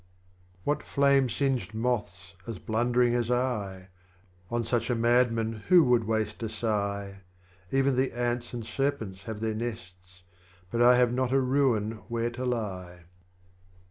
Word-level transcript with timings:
25. 0.63 0.65
What 0.65 0.83
Flame 0.83 1.29
singed 1.29 1.75
Moth 1.75 2.33
's 2.33 2.49
as 2.49 2.57
blundering 2.57 3.13
as 3.13 3.29
I? 3.29 3.89
On 4.49 4.63
such 4.63 4.89
a 4.89 4.95
Madman 4.95 5.61
who 5.67 5.83
would 5.83 6.05
waste 6.05 6.41
a 6.41 6.49
Sigh? 6.49 7.17
Even 7.71 7.95
the 7.95 8.11
Ants 8.11 8.51
and 8.51 8.65
Serpents 8.65 9.25
have 9.25 9.41
their 9.41 9.53
nests. 9.53 10.23
But 10.71 10.81
I 10.81 10.95
have 10.95 11.13
not 11.13 11.31
a 11.31 11.39
Ruin 11.39 11.99
where 12.07 12.31
to 12.31 12.45
lie. 12.45 13.01